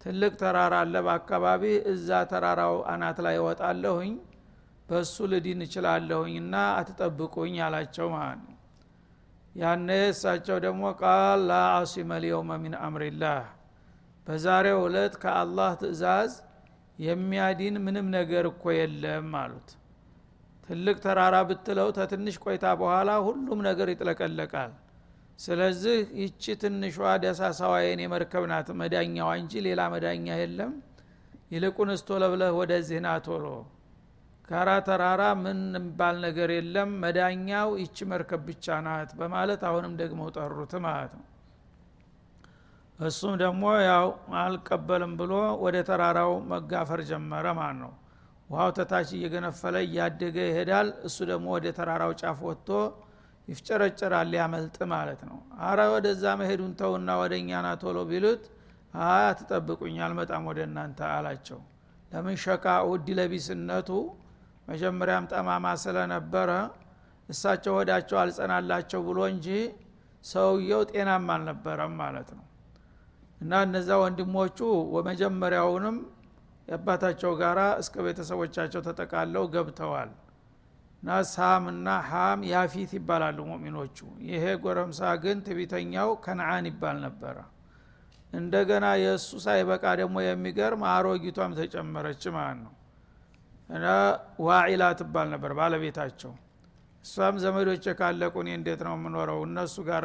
ትልቅ 0.00 0.32
ተራራ 0.40 0.74
አለ 0.82 0.94
በአካባቢ 1.06 1.62
እዛ 1.90 2.20
ተራራው 2.30 2.76
አናት 2.92 3.18
ላይ 3.26 3.36
እወጣለሁኝ። 3.40 4.12
በእሱ 4.88 5.16
ልዲን 5.32 5.60
እችላለሁኝ 5.66 6.34
እና 6.42 6.54
አትጠብቁኝ 6.78 7.56
አላቸው 7.66 8.06
ማለት 8.14 8.40
ነው። 8.44 8.56
ያነ 9.54 9.88
እሳቸው 10.10 10.58
ደግሞ 10.64 10.82
ቃል 11.00 11.40
ላ 11.48 11.54
ልየውመ 12.18 12.50
ሚን 12.62 12.74
አምሪላህ 12.82 13.40
በዛሬው 14.26 14.80
ዕለት 14.86 15.14
ከአላህ 15.22 15.70
ትእዛዝ 15.80 16.32
የሚያዲን 16.98 17.76
ምንም 17.84 18.06
ነገር 18.16 18.44
እኮ 18.50 18.64
የለም 18.76 19.30
አሉት። 19.40 19.68
ትልቅ 20.68 20.96
ተራራ 21.04 21.36
ብትለው 21.48 21.88
ተትንሽ 21.96 22.36
ቆይታ 22.44 22.66
በኋላ 22.80 23.10
ሁሉም 23.26 23.60
ነገር 23.68 23.88
ይጥለቀለቃል 23.92 24.72
ስለዚህ 25.40 25.98
ይቺ 26.20 26.54
ትንሿ 26.62 26.94
ደሳሳዋ 27.22 27.74
የኔ 27.84 28.02
መርከብ 28.12 28.44
ናት 28.50 28.68
መዳኛዋ 28.80 29.28
እንጂ 29.40 29.52
ሌላ 29.66 29.80
መዳኛ 29.94 30.26
የለም። 30.40 30.72
ይልቁንስ 31.52 32.00
ቶሎ 32.08 32.24
ብለህ 32.32 32.52
ወደዚህ 32.58 32.98
ና 33.04 33.12
ቶሎ። 33.26 33.44
ጋራ 34.48 34.70
ተራራ 34.86 35.22
ምን 35.40 35.58
ባል 35.98 36.16
ነገር 36.24 36.50
የለም 36.54 36.90
መዳኛው 37.02 37.68
ይቺ 37.82 38.06
መርከብ 38.12 38.40
ብቻ 38.48 38.76
ናት 38.86 39.10
በማለት 39.18 39.62
አሁንም 39.68 39.92
ደግሞ 40.00 40.20
ጠሩት 40.36 40.72
ማለት 40.86 41.12
ነው። 41.18 41.26
እሱም 42.98 43.34
ደግሞ 43.42 43.62
ያው 43.86 44.06
አልቀበልም 44.40 45.12
ብሎ 45.20 45.32
ወደ 45.64 45.76
ተራራው 45.88 46.32
መጋፈር 46.50 47.00
ጀመረ 47.10 47.46
ማለት 47.60 47.78
ነው። 47.84 47.92
ውሃው 48.50 48.70
ተታች 48.78 49.08
እየገነፈለ 49.16 49.76
እያደገ 49.86 50.36
ይሄዳል። 50.48 50.88
እሱ 51.08 51.18
ደግሞ 51.30 51.46
ወደ 51.56 51.66
ተራራው 51.78 52.12
ጫፍ 52.20 52.38
ወጥቶ 52.48 52.68
ይፍጨረጨራል 53.50 54.28
ሊያመልጥ 54.32 54.76
ማለት 54.92 55.20
ነው። 55.28 55.38
አረ 55.66 55.80
ወደዛ 55.92 56.24
መሄዱን 56.40 56.72
ተውና 56.80 57.10
ወደ 57.20 57.32
እኛና 57.42 57.68
ቶሎ 57.82 57.98
ቢሉት 58.10 58.42
አትጠብቁኝ 59.06 59.96
አልመጣም 60.06 60.44
ወደ 60.50 60.60
እናንተ 60.68 61.00
አላቸው። 61.10 61.60
ለምን 62.12 62.36
ውድ 62.88 63.08
ለቢስነቱ 63.18 63.90
መጀመሪያም 64.68 65.24
ጠማማ 65.32 65.66
ስለነበረ 65.84 66.50
እሳቸው 67.28 67.74
ወዳቸው 67.78 68.16
አልጸናላቸው 68.20 69.00
ብሎ 69.08 69.18
እንጂ 69.32 69.46
ሰውየው 70.24 70.82
ጤናም 70.90 71.26
አልነበረም 71.34 71.92
ማለት 72.00 72.30
ነው። 72.36 72.44
እና 73.40 73.60
እነዛ 73.66 73.90
ወንድሞቹ 74.02 74.58
መጀመሪያውንም 75.08 75.96
የአባታቸው 76.68 77.32
ጋራ 77.40 77.60
እስከ 77.82 77.94
ቤተሰቦቻቸው 78.06 78.80
ተጠቃለው 78.88 79.44
ገብተዋል 79.54 80.10
እና 81.02 81.88
ሀም 82.08 82.40
ያፊት 82.50 82.90
ይባላሉ 82.96 83.38
ሙእሚኖቹ። 83.50 83.96
ይሄ 84.28 84.44
ጎረምሳ 84.64 85.00
ግን 85.22 85.38
ትቢተኛው 85.46 86.10
ከነአን 86.24 86.66
ይባል 86.70 86.96
ነበረ። 87.06 87.36
እንደገና 88.32 88.86
የእሱ 89.02 89.30
ሳይበቃ 89.44 89.84
ደግሞ 90.00 90.16
የሚገርም 90.24 90.82
አሮጊቷም 90.90 91.54
ተጨመረች 91.58 92.22
ማለት 92.36 92.58
ነው። 92.64 92.74
እና 93.70 93.86
ዋዒላ 94.44 94.84
ትባል 95.00 95.26
ነበር 95.34 95.52
ባለቤታቸው። 95.58 96.32
እሷም 97.04 97.36
ዘመዶች 97.42 97.84
ካለቁ 97.98 98.34
እኔ 98.42 98.48
እንዴት 98.58 98.80
ነው 98.86 98.94
የምኖረው? 98.96 99.40
እነሱ 99.48 99.74
ጋር 99.88 100.04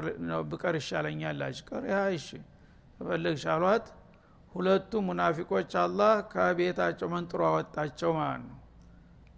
ብቀር 0.51 0.75
ይሻለኛላች 0.79 1.58
ቀር 1.69 1.84
እሺ 2.12 2.27
ተፈልግሽ 2.99 3.45
አሏት። 3.53 3.88
ሁለቱ 4.53 4.91
ሙናፊቆች 5.08 5.71
አላህ 5.81 6.13
ከቤታቸው 6.31 7.08
መንጥሮ 7.13 7.41
አወጣቸው 7.49 8.12
ማለት 8.19 8.43
ነው 8.45 8.60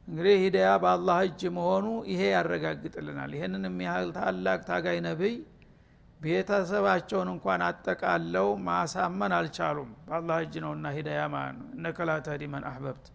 እንግዲህ 0.07 0.35
ሂዳያ 0.43 0.69
በአላህ 0.83 1.17
እጅ 1.25 1.41
መሆኑ 1.55 1.85
ይሄ 2.11 2.21
ያረጋግጥልናል። 2.33 3.31
ይህንን 3.37 3.63
የሚያህል 3.69 4.09
ታላቅ 4.17 4.59
ታጋይ 4.69 4.99
ነብይ 5.05 5.35
ቤተሰባቸውን 6.21 7.29
እንኳን 7.33 7.61
አጠቃለው 7.67 8.47
ማሳመን 8.67 9.33
አልቻሉም። 9.37 9.89
በአላህ 10.07 10.37
እጅ 10.45 10.55
ነውና 10.63 10.87
ሂዳያ 10.97 11.21
ማለት 11.33 11.57
ነው 11.59 11.67
እነከ 11.77 12.07
ላ 12.09 12.15
ተህዲ 12.27 12.43
መን 12.53 12.65
አህበብት። 12.69 13.05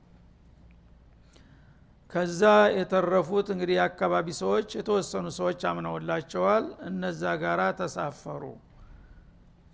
ከዛ 2.13 2.43
የተረፉት 2.77 3.47
እንግዲህ 3.55 3.77
የአካባቢ 3.79 4.27
ሰዎች 4.41 4.69
የተወሰኑ 4.79 5.27
ሰዎች 5.39 5.61
አምነውላቸዋል። 5.71 6.65
እነዛ 6.89 7.23
ጋራ 7.43 7.63
ተሳፈሩ 7.79 8.43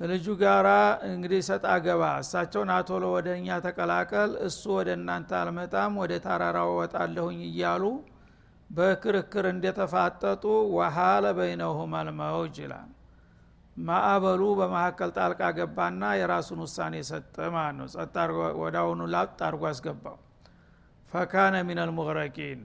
ልጁ 0.00 0.26
ጋራ 0.40 0.68
እንግዲህ 1.06 1.40
ሰጣ 1.46 1.64
ገባ 1.84 2.02
እሳቸውን 2.20 2.70
አቶሎ 2.74 3.04
ወደ 3.14 3.28
እኛ 3.38 3.56
ተቀላቀል 3.64 4.30
እሱ 4.46 4.62
ወደ 4.76 4.90
እናንተ 4.98 5.30
አልመጣም 5.38 5.96
ወደ 6.02 6.12
ተራራው 6.26 6.70
ወጣለሁኝ 6.78 7.40
እያሉ 7.48 7.84
በክርክር 8.70 9.46
እንደተፋጠጡ 9.52 10.44
ወሃለ 10.76 11.26
በይነሁም 11.38 11.92
አልመውጅ 12.00 12.56
ይላል። 12.64 12.88
ማዕበሉ 13.80 14.42
በመካከል 14.61 15.11
ጣልቃ 15.18 15.42
ገባና 15.58 16.04
የራሱን 16.20 16.62
ውሳኔ 16.64 16.94
ሰጠ 17.11 17.37
ማለት 17.56 17.76
ነው። 17.80 17.88
ጸጥ 17.94 18.14
ወዳውኑ 18.62 19.02
ላጥ 19.14 19.38
አርጎ 19.48 19.62
አስገባው። 19.70 20.16
ፈካነ 21.12 21.54
ሚን 21.68 21.78
አልሙግረቂን 21.82 22.62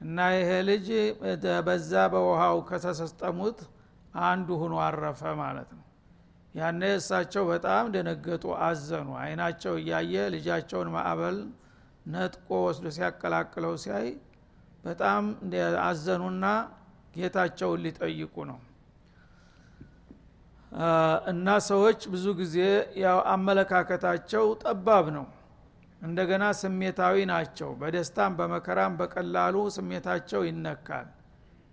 እና 0.00 0.18
ይሄ 0.36 0.50
ልጅ 0.68 0.86
በዛ 1.66 1.92
በውሃው 2.12 2.58
ከተሰጠሙት 2.68 3.58
አንዱ 4.24 4.48
ሁኖ 4.62 4.74
አረፈ 4.86 5.22
ማለት 5.40 5.70
ነው 5.72 5.82
ያነ 6.54 6.82
እሳቸው 6.98 7.44
በጣም 7.50 7.84
ደነገጡ 7.94 8.44
አዘኑ። 8.66 9.08
አይናቸው 9.22 9.74
እያየ 9.80 10.14
ልጃቸውን 10.34 10.88
ማዕበል 10.94 11.38
ነጥቆ 12.06 12.48
ወስዶ 12.66 12.86
ሲያቀላቅለው 12.96 13.74
ሲያይ 13.84 14.08
በጣም 14.84 15.24
አዘኑና 15.86 16.44
ጌታቸውን 17.16 17.82
ሊጠይቁ 17.84 18.34
ነው። 18.50 18.58
እና 21.32 21.48
ሰዎች 21.68 22.00
ብዙ 22.12 22.26
ጊዜ 22.38 22.56
ያው 23.02 23.18
አመለካከታቸው 23.32 24.44
ጠባብ 24.62 25.06
ነው። 25.16 25.26
እንደገና 26.02 26.44
ስሜታዊ 26.60 27.16
ናቸው። 27.30 27.70
በደስታም 27.80 28.32
በመከራም 28.38 28.94
በቀላሉ 29.00 29.56
ስሜታቸው 29.76 30.40
ይነካል። 30.48 31.06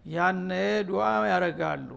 ያነ 0.06 0.52
ዱዓ 0.88 1.02
ያረጋሉ 1.32 1.89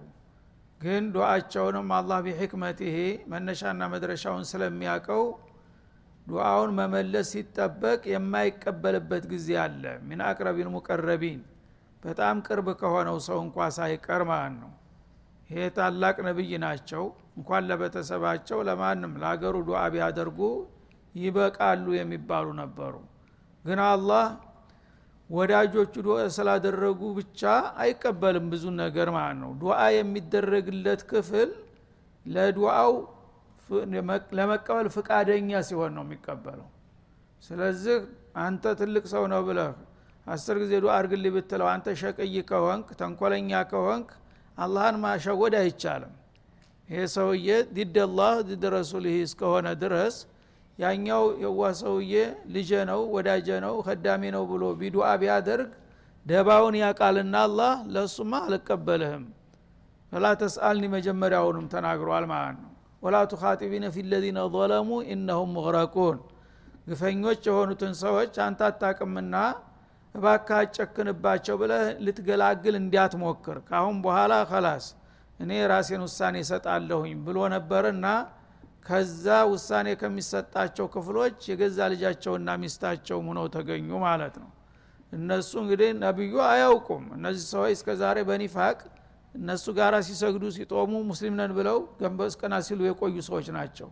ግን 0.85 1.05
ዱዓቸውንም 1.13 1.89
አላህ 1.97 2.19
ቢሕክመትህ 2.25 2.97
መነሻና 3.33 3.83
መድረሻውን 3.93 4.45
ስለሚያውቀው 4.51 5.23
ዱዓውን 6.27 6.71
መመለስ 6.79 7.29
ሲጠበቅ 7.33 8.01
የማይቀበልበት 8.13 9.25
ጊዜ 9.33 9.49
አለ። 9.63 9.83
ሚን 10.07 10.21
አቅረቢን 10.29 10.71
ሙቀረቢን 10.75 11.41
በጣም 12.03 12.37
ቅርብ 12.47 12.69
ከሆነው 12.81 13.19
ሰው 13.27 13.39
እንኳ 13.45 13.67
ሳይቀር 13.77 14.23
ማለት 14.31 14.57
ነው። 14.63 14.73
ይሄ 15.51 15.67
ታላቅ 15.77 16.17
ነብይ 16.27 16.53
ናቸው። 16.65 17.05
እንኳን 17.37 17.63
ለቤተሰባቸው 17.69 18.59
ለማንም 18.69 19.13
ለሀገሩ 19.23 19.57
ዱዓ 19.69 19.83
ቢያደርጉ 19.95 20.41
ይበቃሉ 21.15 21.87
የሚባሉ 21.99 22.47
ነበሩ። 22.61 22.95
ግን 23.65 23.81
አላህ 23.89 24.27
ወዳጆቹ 25.31 25.95
ዱዓ 26.07 26.19
ስላደረጉ 26.35 27.01
ብቻ 27.19 27.41
አይቀበልም 27.83 28.47
ብዙ 28.53 28.65
ነገር 28.81 29.09
ማለት 29.17 29.39
ነው። 29.43 29.51
ዱዓ 29.63 29.79
የሚደረግለት 29.97 31.03
ክፍል 31.11 31.51
ለዱዓው 32.27 32.93
ለመቀበል 34.35 34.87
ፍቃደኛ 34.97 35.51
ሲሆን 35.69 35.93
ነው 35.97 36.05
የሚቀበለው። 36.07 36.69
ስለዚህ 37.43 37.97
አንተ 38.45 38.65
ትልቅ 38.81 39.05
ሰው 39.15 39.25
ነው 39.33 39.41
ብለህ 39.49 39.71
አስር 40.27 40.57
ጊዜ 40.63 40.73
ዱዓ 40.85 40.93
አርግልኝ 40.99 41.33
ብትለው 41.37 41.69
አንተ 41.73 41.89
ሸቅይ 42.01 42.37
ከሆንክ 42.51 42.87
ተንኮለኛ 43.01 43.51
ከሆንክ 43.73 44.11
አላህን 44.59 44.97
ማሸወድ 45.03 45.55
አይቻልም። 45.61 46.13
ይሄ 46.89 47.03
ሰውዬ 47.15 47.49
ضد 47.77 47.97
الله 48.05 48.35
ضد 48.49 48.65
رسوله 48.75 49.17
እስከሆነ 49.27 49.67
ድረስ 49.83 50.17
ያኛው 50.79 51.25
የዋ 51.43 51.61
ሰውዬ 51.81 52.15
ልጀ 52.55 52.71
ነው 52.91 53.01
ወዳጀ 53.15 53.49
ነው 53.65 53.75
ከዳሚ 53.87 54.23
ነው 54.37 54.45
ብሎ 54.51 54.65
ዱአ 54.81 55.09
ቢያደርግ 55.23 55.69
ዱአውን 56.27 56.77
ያቃልና 56.83 57.35
አላህ 57.47 57.73
ለእሱማ 57.95 58.33
አልቀበልህም። 58.47 59.25
فلا 60.13 60.27
تسألني 60.41 60.85
መጀመሪያውንም 60.95 61.67
ተናግሯል 61.75 62.25
ማለት 62.33 62.57
ነው። 62.63 62.71
ولا 63.03 63.17
تخاطبني 63.31 63.85
في 63.95 64.05
الذين 64.11 64.41
ظلموا 64.55 64.91
إنهم 65.13 65.51
مغرقون 65.57 66.19
ግፈኞች 66.89 67.41
የሆኑትን 67.49 67.93
ሰዎች 68.03 68.35
አንተ 68.45 68.61
አታቅምና 68.69 69.35
እባካ 70.15 70.49
አጨክንባቸው 70.63 71.57
ብለህ 71.61 71.85
ልትገላግል 72.05 72.75
እንዲያትሞክር 72.81 73.57
ካአሁን 73.69 73.97
በኋላ 74.05 74.35
ከላስ 74.51 74.87
እኔ 75.41 75.53
ራሴን 75.71 76.03
ውሳኔ 76.07 76.37
እሰጣለሁኝ 76.45 77.15
ብሎ 77.27 77.39
ነበርና 77.55 78.07
ከዛ 78.87 79.25
ውሳኔ 79.51 79.89
ከሚሰጣቸው 80.01 80.87
ክፍሎች 80.95 81.39
የገዛ 81.51 81.79
ልጃቸውና 81.93 82.51
ሚስታቸውም 82.63 83.27
ሁነው 83.31 83.47
ተገኙ 83.55 83.89
ማለት 84.05 84.35
ነው። 84.43 84.51
እነሱ 85.13 85.51
እንግዲህ 85.63 85.91
ነቢዩ 86.03 86.35
አያውቁም። 86.49 87.05
እነዚህ 87.17 87.45
ሰዎች 87.53 87.73
እስከ 87.77 87.89
በኒፋቅ 88.29 88.79
እነሱ 89.35 89.65
ጋር 89.79 89.95
ሲሰግዱ 90.09 90.45
ሲጦሙ 90.57 90.93
ሙስሊም 91.09 91.35
ነን 91.39 91.53
ብለው 91.57 91.79
ገንበስ 92.01 92.35
ቀና 92.41 92.55
ሲሉ 92.67 92.81
የቆዩ 92.89 93.17
ሰዎች 93.29 93.47
ናቸው። 93.57 93.89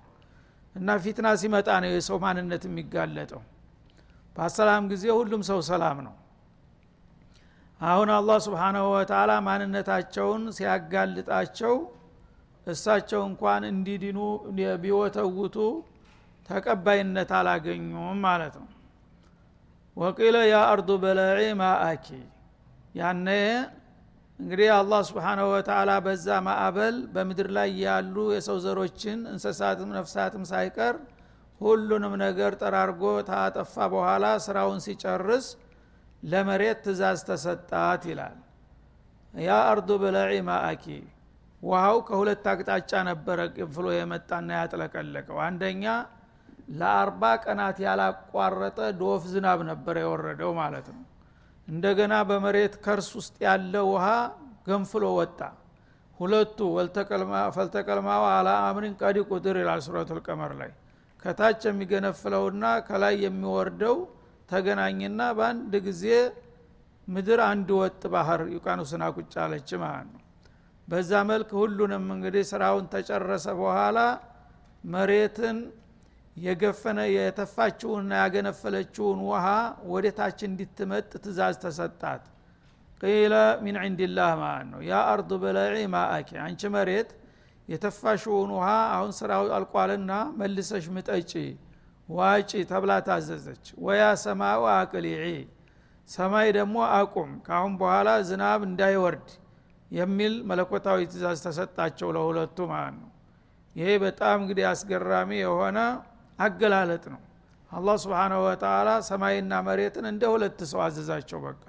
እና 0.75 0.89
ፊትና 1.05 1.29
ሲመጣ 1.41 1.69
ነው 1.83 1.91
የሰው 1.93 2.19
ማንነት 2.25 2.63
የሚጋለጠው። 2.69 3.43
በሰላም 4.37 4.85
ጊዜ 4.93 5.05
ሁሉም 5.19 5.43
ሰው 5.49 5.59
ሰላም 5.71 5.99
ነው። 6.07 6.15
አሁን 7.81 8.09
አላህ 8.17 8.39
ስብሓናሁ 8.47 8.85
ወተላ 8.95 9.31
ማንነታቸውን 9.47 10.43
ሲያጋልጣቸው 10.57 11.75
እሳቸው 12.67 13.23
እንኳን 13.29 13.63
እንዲድኑ 13.71 14.19
ቢወተውቱ 14.83 15.57
ተቀባይነት 16.49 17.31
አላገኙም 17.39 18.19
ማለት 18.27 18.55
ነው። 18.61 18.69
ወቂለ 19.97 20.37
ያ 20.51 20.59
አርዱ 20.71 20.91
በለዒ 21.03 21.41
ማአኪ 21.61 22.07
ያነ 22.95 23.29
እንግዲህ 24.39 24.69
አላህ 24.77 25.01
ስብሓናሁ 25.09 25.47
ወተላ 25.53 25.91
በዛ 26.05 26.27
ማዕበል 26.47 26.97
በምድር 27.15 27.49
ላይ 27.57 27.71
ያሉ 27.85 28.17
የሰው 28.35 28.57
ዘሮችን 28.65 29.19
እንስሳትም 29.33 29.91
ነፍሳትም 29.97 30.45
ሳይቀር 30.51 30.95
ሁሉንም 31.61 32.15
ነገር 32.25 32.53
ጠራርጎ 32.61 33.03
ታጠፋ 33.29 33.75
በኋላ 33.93 34.25
ስራውን 34.47 34.81
ሲጨርስ 34.87 35.47
ለመሬት 36.23 36.79
ትእዛዝ 36.85 37.21
ተሰጣት 37.29 38.03
ይላል። 38.11 38.39
ያ 39.35 39.53
አርዱ 39.71 39.91
በለዒ 40.03 40.33
ማአኪ 40.49 40.85
ውሃው 41.63 41.97
ከሁለት 42.07 42.45
አቅጣጫ 42.53 42.93
ነበረ 43.09 43.39
ፍሎ 43.75 43.87
የመጣና 43.97 44.51
ያጥለቀለቀው። 44.61 45.39
አንደኛ 45.47 45.85
ለአርባ 46.79 47.23
ቀናት 47.45 47.77
ያላቋረጠ 47.85 48.79
ዶፍ 49.01 49.23
ዝናብ 49.33 49.61
ነበረ 49.71 49.97
የወረደው 50.05 50.53
ማለት 50.61 50.87
ነው። 50.95 51.03
እንደገና 51.69 52.15
በመሬት 52.29 52.75
ከርስ 52.85 53.11
ውስጥ 53.19 53.37
ያለ 53.47 53.75
ውሃ 53.91 54.07
ገንፍሎ 54.69 55.05
ወጣ። 55.19 55.41
ሁለቱ 56.21 56.59
ፈልተቀልማው 57.57 58.25
አላ 58.33 58.49
አምሪን 58.67 58.95
ቀዲ 59.01 59.19
ቁድር 59.31 59.57
ይላል 59.63 59.81
ሱረቱ 59.87 60.11
ልቀመር 60.19 60.53
ላይ። 60.61 60.71
ከታች 61.23 61.63
የሚገነፍለውና 61.69 62.65
ከላይ 62.87 63.15
የሚወርደው 63.25 63.97
ተገናኝና 64.51 65.21
በአንድ 65.39 65.75
ጊዜ 65.87 66.05
ምድር 67.09 67.41
አንድ 67.47 67.69
ወጥ 67.79 68.03
ባህር 68.13 68.41
ዩቃኑስና 68.55 69.05
ቁጭ 69.17 69.33
አለች 69.45 69.71
ማለት 69.83 70.09
ነው 70.13 70.22
በዛ 70.89 71.11
መልክ 71.29 71.51
ሁሉንም 71.61 72.05
እንግዲህ 72.15 72.45
ስራውን 72.51 72.87
ተጨረሰ 72.95 73.47
በኋላ 73.61 73.99
መሬትን 74.85 75.59
የገፈነ 76.37 76.99
የተፋችውንና 77.13 78.13
ያገነፈለችውን 78.23 79.19
ውሃ 79.29 79.47
ወደ 79.93 80.07
ታች 80.19 80.39
እንዲትመጥ 80.49 81.09
ትእዛዝ 81.17 81.57
ተሰጣት። 81.65 82.23
ቂለ 83.01 83.35
ሚን 83.65 83.77
ዕንድላህ 83.83 84.31
ማለት 84.43 84.69
ነው። 84.73 84.81
ያ 84.89 85.01
አርዱ 85.13 85.31
በለዒ 85.43 85.77
ማአኪ 85.95 86.31
አንቺ 86.45 86.71
መሬት 86.75 87.11
የተፋሽውን 87.69 88.51
ውሃ 88.57 88.69
አሁን 88.95 89.13
ስራው 89.19 89.45
አልቋልና 89.57 90.13
መልሰሽ 90.39 90.87
ምጠጪ 90.97 91.33
ዋጪ 92.09 92.51
ተብላ 92.71 92.93
ታዘዘች። 93.07 93.65
ወያ 93.85 94.05
ሰማው 94.25 94.65
አቅሊዒ። 94.73 95.25
ሰማይ 96.11 96.49
ደግሞ 96.57 96.77
አቁም። 96.95 97.31
ካአሁን 97.47 97.75
በኋላ 97.81 98.09
ዝናብ 98.29 98.61
እንዳይወርድ 98.69 99.29
የሚል 99.93 100.35
መለኮታዊ 100.51 100.99
ትእዛዝ 101.11 101.39
ተሰጣቸው 101.47 102.09
ለሁለቱ 102.17 102.59
ማለት 102.71 102.97
ነው። 103.01 103.11
ይሄ 103.77 103.89
በጣም 104.05 104.37
እንግዲህ 104.43 104.65
አስገራሚ 104.71 105.31
የሆነ 105.43 105.79
አገላለጥ 106.39 107.05
ነው። 107.15 107.21
አላህ 107.71 107.97
ስብሓናሁ 108.03 108.41
ወተላ 108.47 108.89
ሰማይና 109.09 109.53
መሬትን 109.69 110.07
እንደ 110.11 110.23
ሁለት 110.33 110.61
ሰው 110.71 110.81
አዘዛቸው። 110.87 111.39
በቃ 111.47 111.65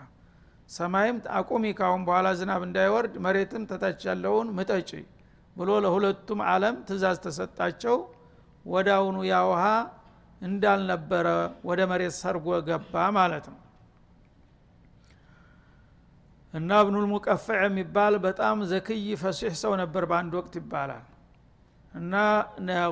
ሰማይም 0.69 1.17
አቁሚ 1.38 1.63
ካሁን 1.79 2.01
በኋላ 2.07 2.27
ዝናብ 2.39 2.62
እንዳይወርድ 2.67 3.15
መሬትም 3.25 3.63
ተታች 3.71 4.01
ያለውን 4.09 4.47
ምጠጪ 4.57 4.91
ብሎ 5.55 5.69
ለሁለቱም 5.86 6.39
አለም 6.51 6.75
ትእዛዝ 6.88 7.17
ተሰጣቸው። 7.25 7.97
ወዳውኑ 8.65 9.17
ያ 9.27 9.38
እንዳልነበረ 10.41 11.27
ወደ 11.65 11.81
መሬት 11.91 12.13
ሰርጎ 12.21 12.47
ገባ 12.67 13.03
ማለት 13.17 13.45
ነው 13.51 13.59
እና 16.53 16.69
እብኑል 16.83 17.05
ሙቀፍዕ 17.11 17.59
የሚባል 17.63 18.13
በጣም 18.25 18.57
ዘክይ 18.71 19.05
ፈሲሕ 19.21 19.53
ሰው 19.61 19.73
ነበር 19.81 20.03
በአንድ 20.09 20.33
ወቅት 20.39 20.55
ይባላል። 20.59 21.03
እና 21.93 22.13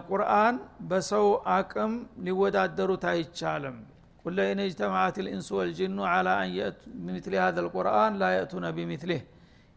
ቁርአን 0.08 0.56
በሰው 0.90 1.28
አቅም 1.56 1.94
ሊወዳደሩት 2.26 3.04
አይቻልም። 3.12 3.78
ቁለ 4.24 4.38
እጅተማዓት 4.60 5.16
ልኢንሱ 5.26 5.50
ወልጅኑ 5.60 6.00
አላ 6.10 6.30
አን 6.42 6.50
የእቱ 6.58 6.82
ብምትሊ 6.98 7.36
ሀዘ 7.44 7.58
ልቁርአን 7.66 8.14
ላ 8.22 8.30
የእቱነ 8.36 8.66
ቢምትሊህ 8.78 9.22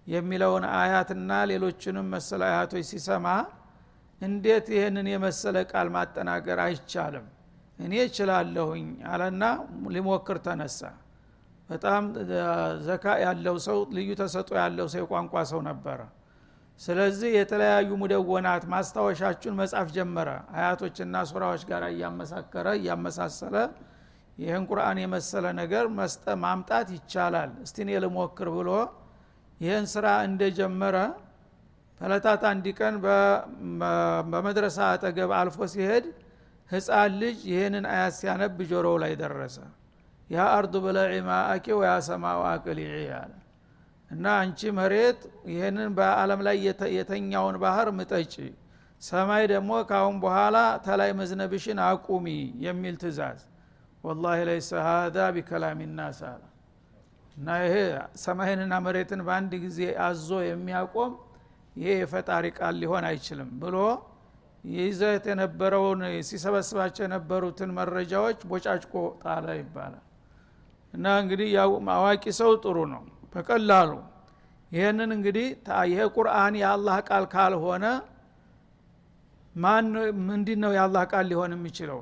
የሚለውን 0.06 0.64
አያትና 0.78 1.30
ሌሎችንም 1.50 2.08
መሰል 2.14 2.42
አያቶች 2.48 2.84
ሲሰማ 2.90 3.26
እንዴት 4.20 4.66
ይህንን 4.74 5.06
የመሰለ 5.12 5.56
ቃል 5.70 5.88
ማጠናገር 5.94 6.58
አይቻልም? 6.64 7.26
እኔ 7.78 7.94
እችላለሁኝ 8.06 8.84
አለና 9.12 9.44
ሊሞክር 9.94 10.38
ተነሳ 10.46 10.80
በጣም 11.74 12.04
ዘካ 12.86 13.04
ያለው 13.24 13.56
ሰው 13.64 13.78
ልዩ 13.96 14.10
ተሰጦ 14.18 14.50
ያለው 14.60 14.86
ሰው 14.92 15.00
የቋንቋ 15.02 15.42
ሰው 15.50 15.60
ነበረ። 15.68 16.00
ስለዚህ 16.80 17.30
የተለያዩ 17.38 17.88
ሙደወናት 18.00 18.62
ማስታወሻችሁን 18.72 19.56
መጻፍ 19.60 19.88
ጀመረ። 19.96 20.28
አያቶችና 20.56 21.16
ሱራዎች 21.30 21.62
ጋር 21.70 21.82
እያመሳከረ 21.90 22.66
እያመሳሰለ 22.80 23.56
ይህን 24.38 24.64
ቁርአን 24.70 24.98
የመሰለ 25.02 25.44
ነገር 25.60 25.84
ማምጣት 26.44 26.88
ይቻላል። 26.96 27.50
እስቲ 27.64 27.76
እኔ 27.84 27.90
ልሞክር 28.04 28.48
ብሎ 28.56 28.70
ይህን 29.60 29.86
ስራ 29.94 30.06
እንደጀመረ 30.28 30.96
ፈለታት 32.00 32.42
አንድ 32.50 32.66
ቀን 32.78 32.94
በመድረሳ 34.32 34.78
አጠገብ 34.90 35.32
አልፎ 35.38 35.66
ሲሄድ 35.74 36.06
ህፃን 36.70 37.12
ልጅ 37.22 37.38
ይህንን 37.52 37.84
አያት 37.92 38.14
ሲያነብ 38.18 38.58
ጆሮው 38.70 38.96
ላይ 39.02 39.12
ደረሰ 39.22 39.56
ያ 40.30 40.44
አርዱ 40.54 40.74
በለዒ 40.84 41.14
ማአኪ 41.26 41.66
ወያ 41.78 41.94
ሰማው 42.06 42.40
አቅሊዒ 42.50 42.92
አለ። 43.16 43.32
እና 44.10 44.24
አንቺ 44.40 44.60
መሬት 44.78 45.20
ይህንን 45.50 45.90
በአለም 45.98 46.40
ላይ 46.46 46.56
የተኛውን 46.96 47.56
ባህር 47.62 47.88
ምጠጪ 47.98 48.34
ሰማይ 49.02 49.44
ደግሞ 49.52 49.70
ካሁን 49.88 50.16
በኋላ 50.22 50.56
ተላይ 50.84 51.10
መዝነብሽን 51.18 51.78
አቁሚ 51.86 52.26
የሚል 52.66 52.94
ትእዛዝ። 53.02 53.40
ወላሂ 54.04 54.38
ለይሰ 54.48 54.70
ሀዛ 54.86 55.16
ቢከላሚ 55.36 55.80
ናስ 55.92 56.20
አለ። 56.30 56.42
እና 57.36 57.48
ይሄ 57.64 57.76
ሰማይንና 58.24 58.74
መሬትን 58.86 59.20
በአንድ 59.26 59.52
ጊዜ 59.64 59.78
አዞ 60.06 60.28
የሚያቆም 60.48 61.12
ይሄ 61.76 61.92
የፈጣሪ 62.00 62.44
ቃል 62.58 62.74
ሊሆን 62.82 63.04
አይችልም 63.08 63.50
ብሎ 63.62 63.76
ይዘት 64.74 65.24
የነበረውን 65.30 66.02
ሲሰበስባቸው 66.28 67.02
የነበሩትን 67.06 67.70
መረጃዎች 67.78 68.38
ቦጫጭቆ 68.50 68.94
ጣለ 69.22 69.46
ይባላል 69.58 70.04
እና 70.94 71.06
እንግዲህ 71.22 71.48
አዋቂ 71.94 72.24
ሰው 72.40 72.50
ጥሩ 72.64 72.76
ነው። 72.92 73.02
በቀላሉ 73.32 73.90
ይህንን 74.70 75.10
እንግዲህ 75.16 75.46
ይሄ 75.90 76.00
ቁርአን 76.16 76.54
የአላህ 76.60 76.96
ቃል 77.08 77.24
ካልሆነ 77.34 77.84
ማን 79.54 79.88
ምንድ 80.28 80.48
ነው 80.62 80.70
የአላህ 80.76 81.02
ቃል 81.12 81.26
ሊሆን 81.30 81.52
የሚችለው? 81.56 82.00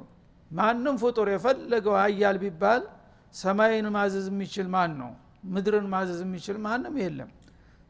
ማንም 0.50 0.96
ፍጡር 1.02 1.28
የፈለገው 1.32 1.94
ሀያል 2.00 2.36
ቢባል 2.42 2.82
ሰማይን 3.34 3.86
ማዘዝ 3.96 4.26
የሚችል 4.32 4.66
ማን 4.74 4.92
ነው? 5.00 5.10
ምድርን 5.52 5.86
ማዘዝ 5.92 6.20
የሚችል 6.24 6.56
ማንም 6.66 6.94
የለም። 7.02 7.30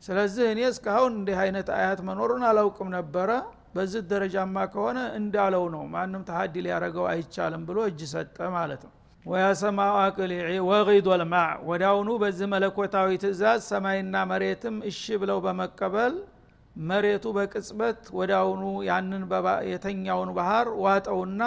ስለዚህ 0.03 0.45
እኔ 0.53 0.61
እስካሁን 0.71 1.13
እንዲህ 1.19 1.37
አይነት 1.43 1.69
አያት 1.77 2.01
መኖሩን 2.09 2.43
አላውቅም 2.49 2.89
ነበረ። 2.97 3.31
በዚህ 3.75 4.01
ደረጃማ 4.11 4.57
ከሆነ 4.73 4.99
እንዳለው 5.19 5.65
ነው። 5.75 5.85
ማንም 5.95 6.23
ተሀዲ 6.29 6.55
ሊያረገው 6.67 7.07
አይቻልም 7.13 7.63
ብሎ 7.69 7.79
እጅ 7.91 8.01
ሰጠ 8.13 8.39
ማለት 8.57 8.83
ነው 8.87 8.93
ወያሰማው 9.25 9.97
አቅሊዒ 9.99 10.47
ወቂዶ 10.69 11.09
ልማዕ 11.21 11.51
ወዳውኑ 11.69 12.09
በዚህ 12.23 12.47
መለኮታዊ 12.53 13.09
ትእዛዝ 13.23 13.61
ሰማይና 13.71 14.15
መሬትም 14.31 14.77
እሺ 14.89 15.03
ብለው 15.23 15.39
በመቀበል 15.45 16.15
መሬቱ 16.83 17.25
በቅጽበት 17.37 18.01
ወዳውኑ 18.19 18.63
ያንን 18.89 19.23
የተኛውን 19.71 20.31
ባህር 20.39 20.69
ዋጠውና 20.85 21.43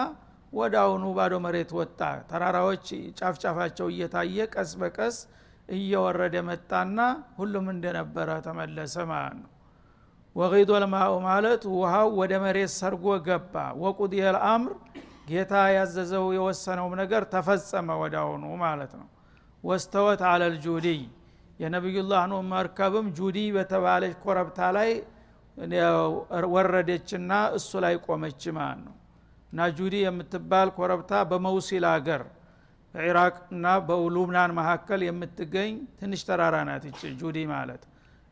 ወዳውኑ 0.54 1.06
ባዶ 1.18 1.34
መሬት 1.46 1.72
ወጣ። 1.78 2.00
ተራራዎች 2.30 2.86
ጫፍጫፋቸው 3.20 3.88
እየታየ 3.94 4.46
ቀስ 4.54 4.72
በቀስ 4.82 5.18
እየወረደ 5.70 6.36
መጣና 6.50 6.98
ሁሉም 7.40 7.68
እንደነበረ 7.74 8.30
ተመለሰ 8.48 8.96
ማለት 9.12 9.38
ነው። 9.42 9.52
ወቂዶ 10.36 10.72
ልማኡ 10.84 11.12
ማለት 11.28 11.64
ውሃው 11.76 12.08
ወደ 12.20 12.34
መሬት 12.46 12.72
ሰርጎ 12.78 13.06
ገባ። 13.28 13.54
ወቁድየ 13.84 14.24
ልአምር 14.36 14.74
ጌታ 15.26 15.54
ያዘዘው 15.76 16.26
የወሰነውም 16.36 16.94
ነገር 17.02 17.24
ተፈጸመ 17.32 17.90
ወዳውኑ 18.02 18.46
ማለት 18.64 18.92
ነው። 19.00 19.08
ወስተወት 19.64 20.22
አለል 20.32 20.56
ጁዲይ 20.66 21.00
የነቢዩላህ 21.60 22.24
ኑ 22.32 22.36
መርከብም 22.52 23.08
ጁዲ 23.18 23.38
በተባለች 23.56 24.14
ኮረብታ 24.24 24.60
ላይ 24.78 24.90
ወረደችና 26.56 27.32
እሱ 27.58 27.72
ላይ 27.86 27.96
ቆመች 28.06 28.44
ማለት 28.58 28.82
ነው። 28.88 28.96
እና 29.52 29.68
ጁዲ 29.78 29.96
የምትባል 30.04 30.70
ኮረብታ 30.78 31.12
በመውሲል 31.30 31.86
አገር 31.92 32.24
በኢራቅና 32.94 33.68
በሉብናን 33.88 34.52
መካከል 34.60 35.02
የምትገኝ 35.06 35.72
ትንሽ 36.00 36.22
ተራራ 36.28 36.56
ናት 36.68 36.84
ይች 36.90 37.02
ጁዲ 37.22 37.38
ማለት። 37.52 37.82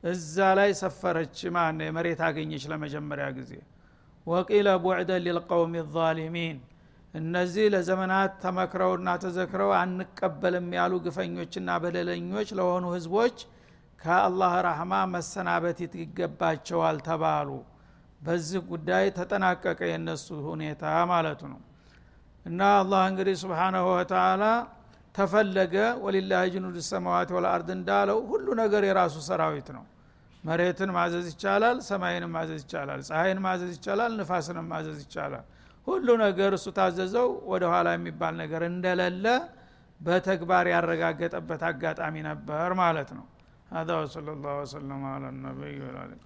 እዛ 0.03 0.45
ላይ 0.59 0.69
ሰፈረች 0.81 1.37
ነው። 1.49 1.85
የመሬት 1.87 2.21
አገኘች 2.27 2.63
ለመጀመሪያ 2.71 3.27
ጊዜ። 3.37 3.51
ወቂለ 4.27 4.67
ቡዕደን 4.83 5.21
ሊልቀውም 5.25 5.73
ዛሊሚን 5.95 6.57
እነዚህ 7.13 7.65
ለዘመናት 7.73 8.31
ተመክረውና 8.43 9.09
ተዘክረው 9.23 9.71
አንቀበልም 9.79 10.67
ያሉ 10.77 10.93
ግፈኞችና 11.05 11.69
በደለኞች 11.83 12.49
ለሆኑ 12.59 12.85
ህዝቦች 12.95 13.37
ከአላህ 13.99 14.53
ረህማ 14.67 14.93
መሰናበት 15.13 15.77
ይገባቸዋል 15.99 16.97
ተባሉ። 17.07 17.49
በዚህ 18.21 18.61
ጉዳይ 18.71 19.05
ተጠናቀቀ 19.17 19.79
የነሱ 19.91 20.27
ሁኔታ 20.47 20.83
ማለቱ 21.11 21.41
ነው። 21.53 21.61
እና 22.45 22.61
አላህ 22.79 23.01
እንግዲህ 23.09 23.35
ስብሓናሁ 23.43 23.85
ወተላ 23.93 24.43
ተፈለገ። 25.15 25.75
ወሊላህ 26.03 26.43
ጅኑድ 26.53 26.77
ሰማዋት 26.89 27.29
ወልአርድ 27.35 27.69
እንዳለው 27.77 28.19
ሁሉ 28.29 28.47
ነገር 28.61 28.83
የራሱ 28.89 29.15
ሰራዊት 29.27 29.67
ነው። 29.77 29.83
መሬትን 30.43 30.89
ማዘዝ 30.95 31.25
ይቻላል 31.31 31.77
ሰማይንም 31.87 32.31
ማዘዝ 32.35 32.61
ይቻላል 32.63 33.01
ፀሐይን 33.09 33.39
ማዘዝ 33.45 33.71
ይቻላል 33.77 34.11
ንፋስንም 34.19 34.65
ማዘዝ 34.71 34.97
ይቻላል 35.05 35.45
ሁሉ 35.86 36.08
ነገር 36.26 36.52
እሱ 36.58 36.66
ታዘዘው 36.78 37.28
ወደ 37.52 37.64
ኋላ 37.72 37.88
የሚባል 37.96 38.34
ነገር 38.42 38.62
እንደሌለ 38.72 39.26
በተግባር 40.00 40.66
ያረጋገጠበት 40.74 41.62
አጋጣሚ 41.70 42.14
ነበር 42.30 42.70
ማለት 42.84 43.10
ነው 43.18 43.26
هذا 43.76 43.94
وصلى 44.00 44.30
الله 44.36 44.54
وسلم 44.62 45.00
على 45.14 45.28
النبي 45.28 45.76
وعلى 45.84 46.00
اله 46.04 46.16